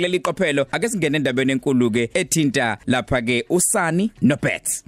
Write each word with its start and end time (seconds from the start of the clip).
kuleli 0.00 0.20
qophelo 0.20 0.66
ake 0.72 0.88
singene 0.88 1.16
endabeni 1.16 1.52
enkulu 1.52 1.90
ke 1.90 2.10
ethinta 2.14 2.78
lapha 2.86 3.22
ke 3.22 3.44
usani 3.50 4.10
noBets 4.22 4.84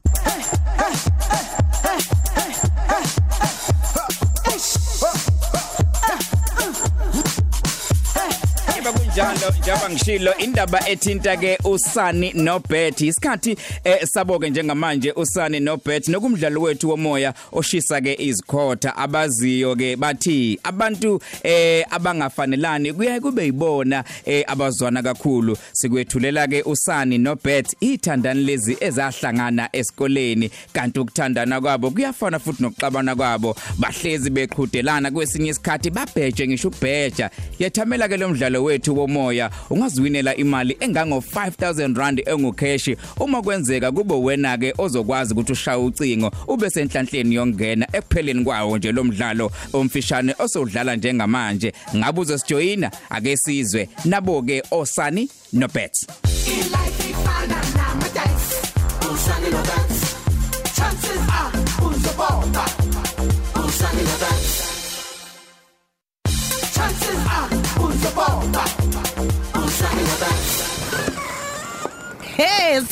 kunjalo 9.12 9.54
njengoba 9.60 9.90
ngishilo 9.90 10.36
indaba 10.36 10.88
ethinta 10.88 11.36
ke 11.36 11.58
usani 11.64 12.32
noBet 12.32 13.00
isikhathi 13.00 13.56
eh, 13.84 14.06
sabo 14.06 14.38
ke 14.38 14.50
njengamanje 14.50 15.12
usani 15.12 15.60
noBet 15.60 16.08
nokumdlalo 16.08 16.60
wethu 16.60 16.90
womoya 16.90 17.34
oshisa 17.52 18.00
ke 18.00 18.16
izikhotha 18.18 18.96
abaziyo 18.96 19.76
ke 19.76 19.96
bathi 19.96 20.58
abantu 20.62 21.20
eh 21.42 21.86
abangafanelani 21.90 22.92
kuye 22.92 23.20
kube 23.20 23.44
yibona 23.44 24.04
eh, 24.24 24.44
abazwana 24.46 25.02
kakhulu. 25.02 25.56
Sikwethulela 25.72 26.46
ke 26.46 26.62
usani 26.62 27.18
noBet 27.18 27.76
ithandani 27.80 28.44
lezi 28.44 28.76
ezahlangana 28.80 29.68
esikoleni. 29.72 30.50
Kanti 30.72 31.00
ukuthandana 31.00 31.60
kwabo 31.60 31.90
kuyafana 31.90 32.38
futhi 32.38 32.62
nokuxabana 32.62 33.16
kwabo. 33.16 33.56
Bahlezi 33.78 34.30
beqhudelana 34.30 35.10
kwesinye 35.10 35.50
isikhathi 35.50 35.90
babheje 35.90 36.48
ngisho 36.48 36.68
ubheja 36.68 37.30
yethamela 37.58 38.08
ke 38.08 38.16
lo 38.16 38.28
mdlalo 38.28 38.64
wethu 38.64 39.01
womoya 39.02 39.50
ungaziwinela 39.70 40.36
imali 40.36 40.76
engango 40.80 41.16
5000 41.34 41.96
rand 41.98 42.22
engucash. 42.26 42.96
Uma 43.20 43.42
kwenzeka 43.42 43.92
kube 43.92 44.14
wena 44.14 44.58
ke 44.58 44.74
ozokwazi 44.78 45.32
ukuthi 45.32 45.52
ushaya 45.52 45.78
ucingo 45.78 46.30
ube 46.48 46.70
senhlanhleni 46.70 47.34
yongena 47.34 47.88
ekupheleni 47.92 48.44
kwawo 48.44 48.78
nje 48.78 48.92
lo 48.92 49.04
mdlalo 49.04 49.50
omfishane 49.72 50.34
osodlala 50.38 50.96
njengamanje. 50.96 51.72
Ngabe 51.96 52.20
uzosijoyina 52.20 52.90
ake 53.10 53.36
sizwe 53.36 53.88
nabo 54.04 54.42
ke 54.42 54.62
osani 54.70 55.28
nobets 55.52 56.06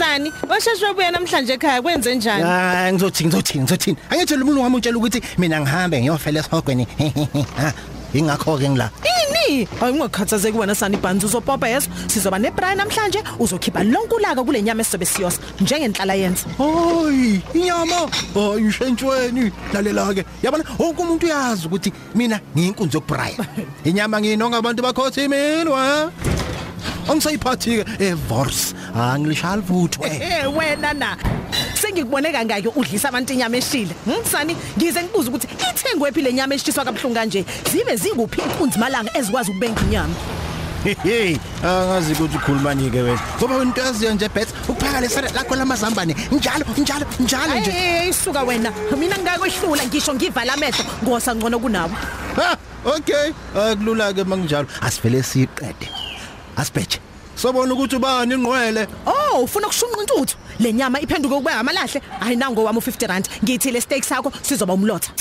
Sani, 0.01 0.33
washashwe 0.49 0.95
buya 0.95 1.11
namhlanje 1.11 1.53
ekhaya 1.53 1.83
kwenze 1.83 2.15
njani? 2.15 2.43
hayi 2.45 2.93
ngizothi 2.93 3.25
ngizothi 3.25 3.59
ngizothi 3.61 3.97
angitshela 4.11 4.43
umuntu 4.43 4.63
wami 4.63 4.77
utshela 4.77 4.97
ukuthi 4.99 5.21
mina 5.39 5.61
ngihambe 5.61 6.01
ngiyofela 6.01 6.41
esihogweni 6.41 6.87
ha 7.57 7.73
ingakho 8.19 8.59
ke 8.59 8.69
ngila 8.71 8.91
Ini? 9.05 9.69
Hayi 9.81 9.93
ungakhathazeki 9.93 10.59
wena 10.59 10.75
Sani 10.75 10.97
Banzi 10.97 11.27
uzopopa 11.27 11.69
yeso. 11.69 11.91
Sizoba 12.07 12.39
nebrayi 12.39 12.77
namhlanje 12.77 13.23
uzokhipha 13.39 13.85
lonke 13.85 14.15
ulaka 14.15 14.45
kule 14.45 14.63
nyama 14.63 14.81
esizobe 14.81 15.05
siyosa 15.07 15.41
njengenhlala 15.61 16.15
yenza. 16.15 16.47
hayi 16.59 17.43
inyama 17.55 18.09
hayi 18.35 18.69
ishentshweni 18.69 19.53
lalela 19.73 20.15
ke 20.15 20.25
yabona 20.43 20.65
wonke 20.79 21.03
umuntu 21.03 21.27
uyazi 21.27 21.67
ukuthi 21.67 21.93
mina 22.15 22.41
ngiyinkunzi 22.57 22.97
yokubraya 22.97 23.37
inyama 23.85 24.21
nginonga 24.21 24.57
abantu 24.57 24.83
bakhothi 24.83 25.29
mina 25.29 25.71
wa 25.71 26.11
angisayiphathi 27.11 27.85
ke 27.85 28.03
evors 28.11 28.75
angilishali 28.95 29.63
futhi 29.63 29.99
we 30.01 30.09
Eh 30.09 30.47
wena 30.57 30.93
na. 30.95 31.17
Sengikubone 31.75 32.33
kangaki 32.33 32.69
udlisa 32.69 33.09
abantu 33.09 33.33
inyama 33.33 33.57
eshile. 33.57 33.95
Hm 34.05 34.25
Sani, 34.25 34.57
ngize 34.79 35.03
ngibuza 35.03 35.29
ukuthi 35.31 35.47
ithengwe 35.47 36.13
phi 36.13 36.23
le 36.23 36.33
nyama 36.33 36.55
eshiswa 36.55 36.85
kabuhlungu 36.85 37.15
kanje. 37.15 37.45
Zibe 37.73 37.97
zinguphi 37.97 38.41
inkunzi 38.41 38.79
malanga 38.79 39.11
ezikwazi 39.19 39.51
ukubenga 39.51 39.81
inyama. 39.83 40.15
hey 41.03 41.37
angazi 41.63 42.13
ukuthi 42.13 42.37
ukhulumani 42.37 42.91
ke 42.91 43.03
wena 43.03 43.21
ngoba 43.39 43.55
wena 43.55 43.69
into 43.69 43.81
yaziyo 43.81 44.15
nje 44.15 44.29
bet 44.29 44.49
ukuphaka 44.69 45.01
lesare 45.01 45.29
lakho 45.35 45.57
lamazambane 45.57 46.17
njalo 46.33 46.65
njalo 46.79 47.07
njalo 47.21 47.61
nje 47.61 47.71
Hey 47.71 48.09
isuka 48.09 48.43
wena. 48.43 48.73
Mina 48.99 49.17
ngingakwehlula 49.17 49.87
ngisho 49.87 50.15
ngivala 50.15 50.55
amehlo 50.55 50.85
ngosa 51.05 51.35
ngcono 51.35 51.59
kunawe. 51.59 51.93
ha 52.37 52.57
okay 52.85 53.33
akulula 53.55 54.13
ke 54.13 54.25
manginjalo 54.25 54.69
asivele 54.81 55.23
siqede 55.23 56.00
asibheje 56.61 56.99
sobona 57.37 57.75
ukuthi 57.75 57.97
ubani 57.97 58.35
ingqwele 58.35 58.87
Oh, 59.07 59.43
ufuna 59.45 59.67
ukushunqa 59.67 60.01
intuthu. 60.01 60.37
Le 60.59 60.73
nyama 60.73 61.01
iphenduke 61.01 61.35
kube 61.35 61.51
amalahle. 61.51 62.03
Hayi 62.21 62.37
nango 62.37 62.65
wami 62.65 62.79
u50 62.81 63.07
rand. 63.09 63.29
Ngithi 63.45 63.71
le 63.73 63.81
steak 63.81 64.05
sakho 64.05 64.33
sizoba 64.43 64.75
umlotha. 64.75 65.13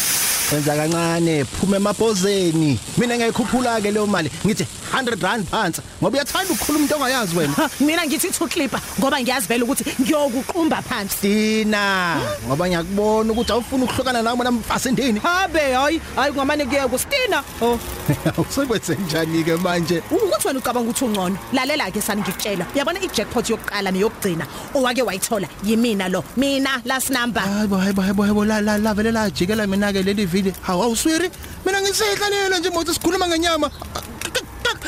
Wenza 0.51 0.75
kancane 0.75 1.45
phuma 1.45 1.77
emabhozeni 1.77 2.79
mina 2.97 3.17
ngiyikhuphula 3.17 3.81
ke 3.81 3.91
leyo 3.91 4.07
mali 4.07 4.31
ngithi 4.45 4.65
100 4.93 5.21
rand 5.21 5.45
phansi 5.45 5.81
ngoba 6.01 6.17
uyathanda 6.17 6.53
ukukhuluma 6.53 6.83
into 6.83 6.95
ongayazi 6.95 7.37
wena 7.37 7.53
Ha, 7.53 7.69
mina 7.79 8.05
ngithi 8.05 8.31
two 8.31 8.47
clipper 8.47 8.81
ngoba 8.99 9.21
ngiyazi 9.21 9.47
vele 9.47 9.63
ukuthi 9.63 9.83
ngiyokuqumba 10.01 10.81
phansi. 10.81 11.17
Dina 11.21 12.17
ngoba 12.47 12.67
ngiyakubona 12.67 13.31
ukuthi 13.33 13.51
awufuni 13.51 13.83
ukuhlukana 13.83 14.21
nami 14.21 14.43
namfasendini 14.43 15.19
Habe 15.19 15.59
hayi, 15.59 16.01
hayi 16.15 16.31
kungamane 16.31 16.65
kuye 16.65 16.87
kustina. 16.87 17.43
Oh, 17.61 17.79
usekwenze 18.41 18.95
njani 18.95 19.43
ke 19.43 19.55
manje 19.55 20.01
ukuthi 20.11 20.47
wena 20.47 20.59
ucabanga 20.59 20.89
ukuthi 20.89 21.05
ungcono. 21.05 21.37
Lalela 21.53 21.91
ke 21.91 22.01
sani 22.01 22.21
ngikutshela. 22.21 22.65
Uyabona 22.75 22.99
i-jackpot 22.99 23.49
yokuqala 23.49 23.91
neyokugcina 23.91 24.45
owake 24.73 25.01
wayithola 25.01 25.47
yimina 25.63 26.09
lo. 26.09 26.23
Mina 26.37 26.81
last 26.85 27.09
number. 27.09 27.41
hayibo 27.41 27.77
hayibo 27.77 28.01
hayibo 28.01 28.23
hayibo 28.23 28.45
la 28.45 28.61
la 28.61 28.77
la 28.77 28.93
vele 28.93 29.11
la 29.11 29.29
jikela 29.29 29.67
mina 29.67 29.93
ke 29.93 30.03
leli 30.03 30.25
vili 30.41 30.53
hawu 30.61 30.83
awuswiri 30.83 31.29
mina 31.65 31.81
ngisehlalele 31.81 32.59
nje 32.59 32.69
mothi 32.69 32.93
sikhuluma 32.93 33.27
ngenyama. 33.27 33.69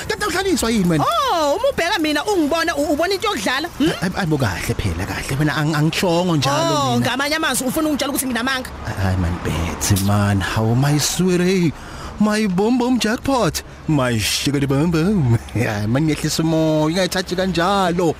Kanti 0.07 0.25
uhlaliswa 0.25 0.71
yini 0.71 0.89
wena? 0.89 1.03
Oh, 1.05 1.55
uma 1.55 1.69
ubheka 1.69 1.99
mina 1.99 2.23
ungibona 2.25 2.75
u- 2.75 2.93
ubona 2.93 3.13
into 3.13 3.27
yokudlala? 3.27 3.67
Hmm? 3.77 3.91
ayibo 4.17 4.37
kahle 4.37 4.73
phela 4.75 5.05
kahle. 5.05 5.35
Wena 5.39 5.53
ang- 5.55 5.75
angitshongo 5.75 6.35
njalo 6.37 6.75
Oh, 6.75 6.95
mina. 6.95 6.99
ngamanye 7.05 7.35
amazwi 7.35 7.67
ufuna 7.67 7.89
ungitshela 7.89 8.11
ukuthi 8.13 8.25
nginamanga. 8.27 8.69
hayi 9.03 9.17
man 9.17 9.35
bethi 9.43 9.95
man. 10.05 10.41
How 10.41 10.75
my 10.75 10.97
sweetie 10.99 11.73
my 12.19 12.47
bomb 12.47 12.77
bomb 12.79 12.99
jackpot. 12.99 13.63
My 13.87 14.17
sugar 14.19 14.65
bomb 14.67 14.91
bomb 14.91 15.37
ya 15.55 15.87
man 15.87 16.03
ngehlisa 16.03 16.43
umoya 16.43 16.89
ingayithathi 16.91 17.35
kanjalo. 17.35 18.15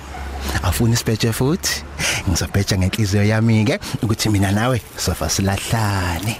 Afuna 0.62 0.94
isibheje 0.94 1.32
futhi? 1.32 1.84
Ngizobheja 2.28 2.76
ngenhliziyo 2.78 3.24
yami 3.24 3.64
ke 3.64 3.78
ukuthi 4.02 4.28
mina 4.28 4.52
nawe 4.52 4.80
sofa 4.96 5.28
silahlane. 5.30 6.36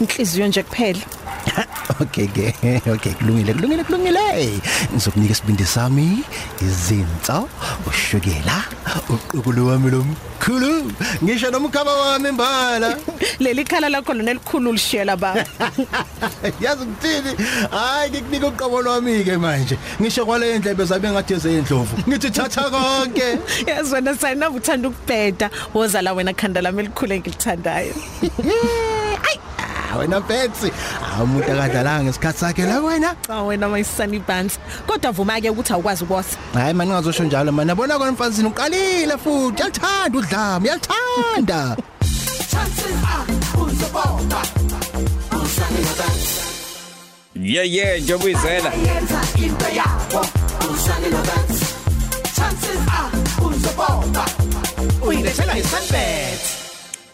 Inhliziyo 0.00 0.46
nje 0.46 0.62
kuphela. 0.62 1.00
okay 2.00 2.26
ke 2.26 2.54
okay 2.86 3.12
kulungile 3.12 3.54
kulungile 3.54 3.84
kulungile. 3.84 4.60
Ngizokunika 4.92 5.32
isibindi 5.32 5.64
sami 5.64 6.24
izinso 6.62 7.48
ushukela 7.86 8.64
uqukulu 9.08 9.66
wami 9.68 9.90
lomkhulu 9.90 10.92
ngisho 11.24 11.50
nomkhaba 11.50 11.92
wami 11.92 12.28
imbala 12.28 12.96
Leli 13.42 13.64
khala 13.64 13.88
lakho 13.88 14.14
lona 14.14 14.30
elikhulu 14.30 14.72
lishela 14.72 15.16
ba. 15.16 15.34
yazi 16.64 16.86
ngithini? 16.86 17.32
Hayi 17.70 18.10
ngikunika 18.10 18.46
uqobo 18.46 18.82
lwami 18.82 19.24
ke 19.24 19.36
manje. 19.36 19.78
Ngisho 20.00 20.26
kwale 20.26 20.58
ndlebe 20.58 20.84
zabe 20.84 21.10
ngathi 21.10 21.34
ezendlovu 21.34 21.96
ngithi 22.08 22.30
thatha 22.30 22.70
konke. 22.70 23.38
Yazi 23.66 23.94
wena 23.94 24.16
sayina 24.16 24.50
uthanda 24.50 24.88
ukubheda. 24.88 25.50
Woza 25.74 26.02
la 26.02 26.12
wena 26.12 26.32
khanda 26.32 26.62
lami 26.62 26.80
elikhulu 26.82 27.12
engilithandayo. 27.14 27.94
Ay 29.92 29.94
ah, 29.94 29.98
wena 29.98 30.20
Betsy 30.20 30.72
umuntu 31.20 31.52
akadlalanga 31.52 32.04
ngesikhathi 32.04 32.38
sakhe 32.38 32.64
la 32.64 32.80
wena. 32.80 33.14
Cha 33.26 33.42
wena 33.42 33.68
mayisani 33.68 34.18
bands. 34.26 34.58
Kodwa 34.86 35.12
vuma 35.12 35.40
ke 35.40 35.50
ukuthi 35.50 35.72
awukwazi 35.72 36.04
ukuwosa. 36.04 36.36
hayi 36.54 36.74
mani 36.74 36.90
ngazosho 36.90 37.24
njalo 37.24 37.52
manje 37.52 37.70
yabona 37.70 37.98
kona 37.98 38.12
mfazini 38.12 38.48
uqalile 38.48 39.18
futhi. 39.18 39.62
Uyathanda 39.62 40.18
udlame 40.18 40.68
uyathanda. 40.68 41.76
Chances 42.50 43.04
are 43.12 43.26
uzobona 43.62 44.40
usane 45.44 45.80
no 45.84 45.92
dance 45.98 46.42
yeah 47.34 47.64
yeah 47.64 48.00
njengoba 48.00 48.24
uyizela. 48.24 48.70
Yenza 48.72 49.20
into 49.36 49.68
yakho 49.76 50.20
usane 50.72 51.08
no 51.10 51.22
dance 51.22 51.64
chances 52.36 52.82
are 52.88 53.10
uzobona 53.46 54.24
uyilethela 55.06 55.58
isunbet. 55.58 56.51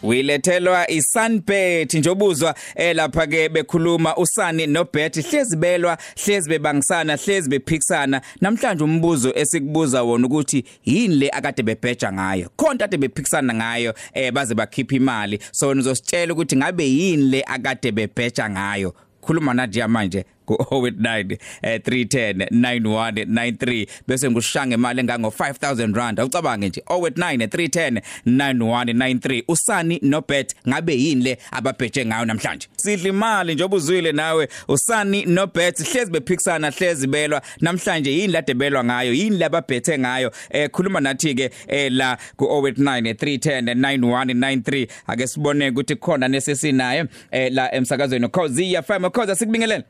Wilethelwa 0.03 0.91
iSunbet 0.91 1.95
njobuzwa 1.95 2.55
eh 2.77 2.97
lapha 2.97 3.27
ke 3.27 3.49
bekhuluma 3.49 4.17
usani 4.17 4.67
noBet 4.67 5.31
hlezi 5.31 5.57
belwa 5.57 5.99
hlezi 6.25 6.49
bebangisana 6.51 7.17
hlezi 7.17 7.51
bephikisana. 7.51 8.21
Namhlanje 8.41 8.85
umbuzo 8.85 9.33
esikubuza 9.35 10.03
wona 10.03 10.27
ukuthi 10.27 10.65
yini 10.85 11.15
le 11.15 11.31
akade 11.31 11.63
bebheja 11.63 12.13
ngayo? 12.13 12.51
Khonto 12.57 12.85
ade 12.85 12.97
bephikisana 12.97 13.55
ngayo 13.55 13.95
eh 14.15 14.33
baze 14.33 14.55
bakhipha 14.55 14.97
imali. 14.97 15.39
So 15.53 15.75
nizositshela 15.75 16.33
ukuthi 16.33 16.57
ngabe 16.57 16.85
yini 16.89 17.23
le 17.23 17.43
akade 17.47 17.93
bebheja 17.93 18.51
ngayo? 18.51 18.95
Khuluma 19.21 19.55
nathi 19.55 19.83
manje. 19.89 20.25
Ku 20.49 20.55
089 20.71 21.37
eh, 21.63 21.81
310 21.81 22.49
9193 22.51 23.87
bese 24.09 24.31
ngushange 24.31 24.75
imali 24.75 25.01
engango 25.01 25.29
5000 25.29 25.95
rand. 25.95 26.21
Awucabange 26.21 26.69
nje 26.69 26.83
089 26.87 27.47
310 27.47 28.01
9193 28.27 29.43
usani 29.49 29.99
nobet 30.03 30.55
ngabe 30.69 30.95
yini 30.95 31.23
le 31.23 31.39
ababheje 31.51 32.07
ngayo 32.07 32.25
namhlanje? 32.25 32.69
Sidla 32.77 33.09
imali 33.09 33.55
njengoba 33.55 33.77
uzwile 33.77 34.13
nawe. 34.13 34.49
Usani 34.69 35.25
nobet 35.25 35.93
hlezi 35.93 36.11
bephikisana 36.11 36.71
hlezi 36.71 37.07
belwa. 37.07 37.43
Namhlanje 37.61 38.13
yini 38.13 38.33
la 38.33 38.43
debelwa 38.43 38.85
ngayo? 38.85 39.15
Yini 39.15 39.39
lababhethe 39.39 39.99
ngayo? 39.99 40.33
Eh 40.51 40.71
khuluma 40.71 41.01
nathi 41.01 41.35
ke 41.35 41.51
eh, 41.69 41.93
la 41.93 42.19
ku 42.37 42.45
089 42.45 43.13
310 43.13 43.75
9193 43.75 44.89
ake 45.07 45.27
sibone 45.27 45.69
ukuthi 45.71 45.97
khona 45.97 46.29
nesesinaye 46.29 47.05
eh, 47.31 47.53
la 47.53 47.75
emsakazweni. 47.75 48.29
Cause 48.29 48.83
FM 48.83 49.11
cause 49.11 49.35
sikubingelela 49.35 49.83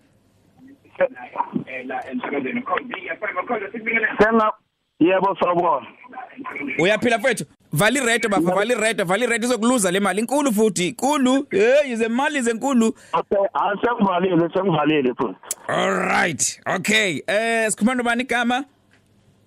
Senga 4.20 4.52
yebo 5.00 5.36
sawubona. 5.40 5.86
uyaphila 6.78 7.18
mfethu. 7.18 7.44
Vali 7.72 8.00
red 8.00 8.28
bafa 8.28 8.54
vali 8.54 8.74
red 8.74 9.04
vali 9.04 9.26
red 9.26 9.44
izokuluza 9.44 9.90
le 9.90 10.00
mali. 10.00 10.20
Inkulu 10.20 10.52
futhi 10.52 10.88
inkulu. 10.88 11.46
Hey 11.50 11.92
ize 11.92 12.08
mali 12.08 12.42
zenkulu 12.42 12.94
Asengivalile 13.12 14.48
sengivalile 14.54 15.14
futhi. 15.14 15.36
all 15.68 15.92
right 15.92 16.60
okay. 16.66 17.22
Eh 17.26 17.70
sikhuluma 17.70 18.02
bani 18.02 18.22
igama 18.22 18.64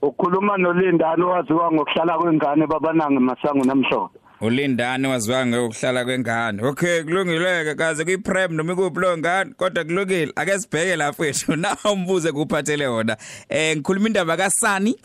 Ukhuluma 0.01 0.57
noLindani 0.57 1.23
owaziwa 1.23 1.71
ngokuhlala 1.71 2.17
kwengane 2.17 2.67
babanange 2.67 3.19
masango 3.19 3.65
namhlophe. 3.65 4.20
Ulindane 4.41 5.07
waziwa 5.07 5.45
ngokuhlala 5.45 6.05
kwengane. 6.05 6.63
Okay 6.63 7.03
kulungileke 7.03 7.75
kaze 7.75 8.03
kuyiprem 8.03 8.53
noma 8.53 8.73
ikuphi 8.73 8.99
lo 8.99 9.17
ngane 9.17 9.53
kodwa 9.53 9.83
kulungile. 9.83 10.31
Ake 10.35 10.59
sibheke 10.59 10.95
la 10.95 11.11
mfethu 11.11 11.55
na 11.61 11.77
umbuze 11.91 12.31
kuphathele 12.31 12.87
wona. 12.87 13.17
Eh 13.49 13.75
ngikhuluma 13.77 14.07
indaba 14.07 14.37
kaSani? 14.37 14.95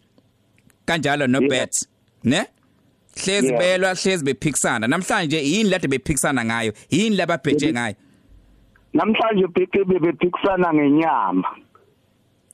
Kanjalo 0.86 1.26
no 1.26 1.40
bet 1.40 1.72
ne? 2.24 2.44
Hlezi 3.16 3.46
Yeah. 3.46 3.58
belwa 3.58 3.94
hlezi 3.94 4.24
bephikisana. 4.24 4.86
Namhlanje 4.86 5.38
yini 5.42 5.70
lade 5.70 5.88
bephikisana 5.88 6.44
ngayo? 6.44 6.72
Yini 6.90 7.16
lababheje 7.16 7.72
ngayo? 7.72 7.94
Namhlanje 8.94 9.46
bheke 9.46 9.84
bebephikisana 9.84 10.74
ngenyama. 10.74 11.48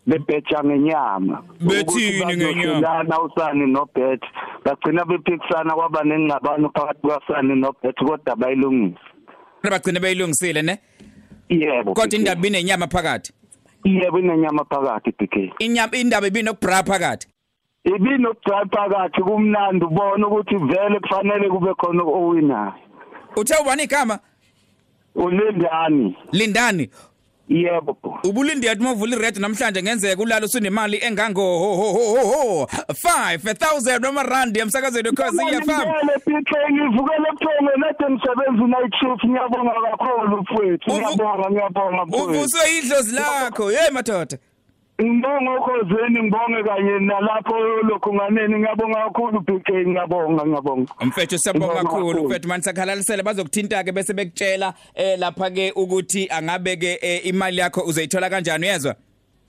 Bebheja 0.07 0.63
ngenyama. 0.65 1.43
Bethini 1.61 2.37
ngenyama? 2.37 2.81
Lana 2.81 3.21
usani 3.21 3.67
noBet. 3.67 4.21
Bagcina 4.65 5.05
bephikisana 5.05 5.75
kwaba 5.75 6.03
nengxabano 6.05 6.71
phakathi 6.75 7.01
kwaSani 7.01 7.55
noBet 7.55 7.97
kodwa 7.97 8.37
bayilungisa. 8.37 9.01
bagcine 9.63 10.01
beyilungisile 10.01 10.63
ne 10.63 10.79
Yebo. 11.49 11.95
kodwa 11.95 12.19
indaba 12.19 12.47
inenyama 12.47 12.87
phakathi 12.89 13.33
Yebo 13.85 14.19
inenyama 14.19 14.65
phakathi 14.65 15.11
BK. 15.19 15.53
inyama 15.59 15.97
indaba 15.97 16.27
ibinokubra 16.27 16.83
phakathi 16.83 17.29
Ibinokudrive 17.85 18.71
phakathi 18.71 19.23
kumnandi 19.23 19.85
ubona 19.85 20.27
ukuthi 20.27 20.57
vele 20.57 21.01
kufanele 21.01 21.49
kube 21.49 21.75
khona 21.75 22.03
owinayo. 22.03 22.73
uthe 23.37 23.55
ubani 23.63 23.83
igama 23.83 24.19
Ulindani. 25.15 26.17
lindani 26.33 26.91
Yebo. 27.53 27.97
ubulindi 28.25 28.67
yathi 28.67 28.83
mawuvula 28.83 29.17
ired 29.17 29.37
namhlanje 29.39 29.83
ngenzeka 29.83 30.23
ulalo 30.23 30.47
usunemali 30.47 30.99
engango 31.05 31.43
ho 31.43 31.75
ho 31.77 31.93
ho 31.93 32.05
ho 32.15 32.25
ho. 32.33 32.69
5000 32.89 34.01
noma 34.01 34.23
rand 34.23 34.57
emsakazweni 34.57 35.13
cause 35.13 35.37
iyafam 35.43 35.67
Ngiyabonga 35.67 36.19
PK 36.25 36.51
ngivukele 36.73 37.29
ebuthongo 37.29 37.73
nade 37.77 38.05
ngisebenza 38.11 38.67
night 38.67 38.95
shift 39.01 39.25
ngiyabonga 39.25 39.73
kakhulu 39.91 40.37
mfowethu. 40.43 40.91
Uvu- 40.91 41.01
ngiyabonga 41.01 41.51
ngiyabonga 41.51 42.05
mfowethu. 42.07 42.31
uvuswe 42.31 42.61
idlozi 42.79 43.13
lakho. 43.15 43.69
Hey 43.71 43.91
madoda. 43.93 44.39
Ngibonga 45.03 45.51
ukhozeni 45.61 46.23
ngibonge 46.23 46.63
kanye 46.69 46.99
nalapho 46.99 47.55
lokhu-nganeni 47.89 48.59
ngiyabonga 48.59 48.99
kakhulu 49.05 49.41
PK 49.43 49.69
ngiyabonga 49.87 50.47
ngiyabonga. 50.47 50.93
Mfethu 51.01 51.39
siyabonga 51.39 51.67
Ngibonga 51.67 51.83
kakhulu. 51.91 52.07
kakhulu. 52.07 52.29
mfethu 52.29 52.49
manje 52.49 52.65
sakhalalisele 52.65 53.23
bazokuthinta 53.23 53.85
ke 53.85 53.93
bese 53.93 54.13
bekutshela 54.15 54.75
eh 54.95 55.19
lapha 55.19 55.51
ke 55.51 55.73
ukuthi 55.77 56.29
angabe 56.31 56.77
ke 56.77 56.99
eh, 57.03 57.27
imali 57.27 57.59
yakho 57.59 57.81
uzoyithola 57.87 58.31
kanjani 58.31 58.67
uyezwa? 58.67 58.95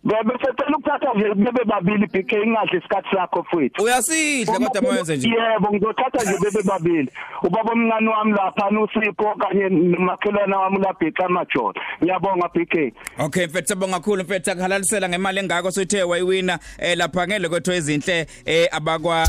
Besecela 0.03 0.77
ukuthatha 0.77 1.13
nje 1.15 1.33
bebe 1.35 1.63
babili 1.65 2.07
PK 2.07 2.31
ingadli 2.31 2.77
isikhathi 2.77 3.09
sakho 3.15 3.39
mfowethu 3.39 3.83
uyasidla 3.83 4.59
kodwa 4.59 4.81
mayenze 4.81 5.17
nje. 5.17 5.29
Yebo 5.29 5.69
ngizothatha 5.73 6.23
nje 6.23 6.37
bebe 6.43 6.63
babili. 6.63 7.11
Ubaba 7.43 7.71
omncane 7.71 8.09
wami 8.09 8.31
lapha 8.31 8.69
nosipho 8.71 9.35
kanye 9.35 9.69
nomakhelwane 9.69 10.55
wami 10.55 10.77
labhica 10.77 11.25
amajola. 11.25 11.81
Ngiyabonga 12.03 12.49
PK 12.49 12.93
Okay 13.19 13.45
mfethu 13.45 13.67
siyabonga 13.67 13.99
kakhulu 13.99 14.23
mfethu. 14.23 14.51
Akhalalisela 14.51 15.09
ngemali 15.09 15.39
engako 15.39 15.71
sothe 15.71 16.03
wayiwina 16.03 16.59
eh 16.79 16.97
lapha 16.97 17.27
ngele 17.27 17.49
kwethu 17.49 17.71
ezinhle 17.71 18.27
eh 18.45 18.67
abakwa 18.71 19.27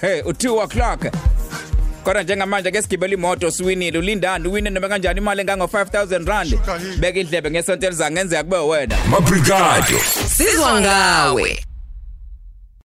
hey 0.00 0.22
u2 0.22 0.62
o'clock. 0.62 1.31
Kodwa 2.02 2.22
njengamanje 2.22 2.70
ke 2.70 2.82
sigibela 2.82 3.14
imoto 3.14 3.50
siwinile. 3.50 3.98
Ulindani 3.98 4.48
uwine 4.48 4.70
noma 4.70 4.88
kanjani? 4.88 5.18
Imali 5.20 5.40
engango 5.40 5.64
5000 5.66 6.26
rand. 6.26 6.58
Beka 7.00 7.20
indlebe 7.20 7.50
ngesonto 7.50 7.86
elizayo 7.86 8.10
ngenzeka 8.10 8.42
kube 8.44 8.56
wena. 8.56 8.96
Mabrigado. 9.10 9.98
Sizwa 10.36 10.80
ngawe. 10.80 11.64